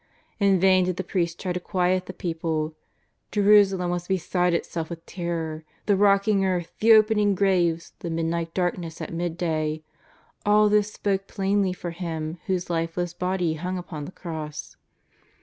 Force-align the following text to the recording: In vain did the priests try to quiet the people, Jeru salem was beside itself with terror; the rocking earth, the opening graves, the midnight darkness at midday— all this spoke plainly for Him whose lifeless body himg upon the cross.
In 0.39 0.59
vain 0.59 0.85
did 0.85 0.97
the 0.97 1.03
priests 1.03 1.39
try 1.39 1.53
to 1.53 1.59
quiet 1.59 2.07
the 2.07 2.11
people, 2.13 2.73
Jeru 3.31 3.63
salem 3.63 3.91
was 3.91 4.07
beside 4.07 4.51
itself 4.55 4.89
with 4.89 5.05
terror; 5.05 5.63
the 5.85 5.95
rocking 5.95 6.43
earth, 6.43 6.71
the 6.79 6.93
opening 6.93 7.35
graves, 7.35 7.93
the 7.99 8.09
midnight 8.09 8.51
darkness 8.55 8.99
at 8.99 9.13
midday— 9.13 9.83
all 10.43 10.69
this 10.69 10.91
spoke 10.91 11.27
plainly 11.27 11.71
for 11.71 11.91
Him 11.91 12.39
whose 12.47 12.67
lifeless 12.67 13.13
body 13.13 13.57
himg 13.57 13.77
upon 13.77 14.05
the 14.05 14.11
cross. 14.11 14.75